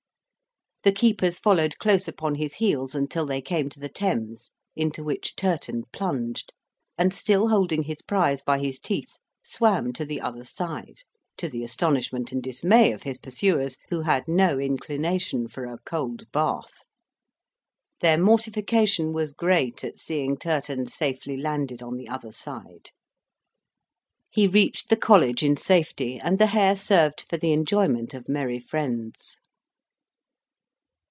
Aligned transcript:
The 0.83 0.91
keepers 0.91 1.37
followed 1.37 1.77
close 1.77 2.07
upon 2.07 2.33
his 2.33 2.55
heels 2.55 2.95
until 2.95 3.23
they 3.27 3.39
came 3.39 3.69
to 3.69 3.79
the 3.79 3.87
Thames, 3.87 4.49
into 4.75 5.03
which 5.03 5.35
Turton 5.35 5.83
plunged, 5.93 6.51
and, 6.97 7.13
still 7.13 7.49
holding 7.49 7.83
his 7.83 8.01
prize 8.01 8.41
by 8.41 8.57
his 8.57 8.79
teeth, 8.79 9.19
swam 9.45 9.93
to 9.93 10.05
the 10.05 10.19
other 10.19 10.43
side; 10.43 11.03
to 11.37 11.47
the 11.49 11.63
astonishment 11.63 12.31
and 12.31 12.41
dismay 12.41 12.91
of 12.91 13.03
his 13.03 13.19
pursuers, 13.19 13.77
who 13.89 14.01
had 14.01 14.27
no 14.27 14.57
inclination 14.57 15.47
for 15.47 15.65
a 15.65 15.77
cold 15.85 16.23
bath: 16.31 16.81
their 18.01 18.17
mortification 18.17 19.13
was 19.13 19.33
great 19.33 19.83
at 19.83 19.99
seeing 19.99 20.35
Turton 20.35 20.87
safely 20.87 21.37
landed 21.37 21.83
on 21.83 21.95
the 21.95 22.07
other 22.07 22.31
side. 22.31 22.89
He 24.31 24.47
reached 24.47 24.89
the 24.89 24.97
college 24.97 25.43
in 25.43 25.57
safety; 25.57 26.19
and 26.19 26.39
the 26.39 26.47
hare 26.47 26.75
served 26.75 27.27
for 27.29 27.37
the 27.37 27.53
enjoyment 27.53 28.15
of 28.15 28.27
merry 28.27 28.59
friends. 28.59 29.37